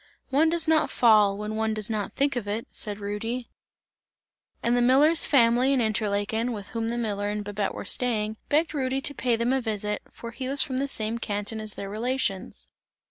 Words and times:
"One 0.31 0.49
does 0.49 0.67
not 0.67 0.89
fall, 0.89 1.37
when 1.37 1.55
one 1.55 1.75
does 1.75 1.87
not 1.87 2.13
think 2.13 2.35
of 2.35 2.47
it!" 2.47 2.65
said 2.71 2.99
Rudy. 2.99 3.51
And 4.63 4.75
the 4.75 4.81
miller's 4.81 5.27
family 5.27 5.73
in 5.73 5.79
Interlaken, 5.79 6.53
with 6.53 6.69
whom 6.69 6.89
the 6.89 6.97
miller 6.97 7.29
and 7.29 7.43
Babette 7.43 7.75
were 7.75 7.85
staying, 7.85 8.37
begged 8.49 8.73
Rudy 8.73 8.99
to 9.01 9.13
pay 9.13 9.35
them 9.35 9.53
a 9.53 9.61
visit, 9.61 10.01
for 10.09 10.31
he 10.31 10.47
was 10.47 10.63
from 10.63 10.79
the 10.79 10.87
same 10.87 11.19
canton 11.19 11.59
as 11.61 11.75
their 11.75 11.87
relations. 11.87 12.67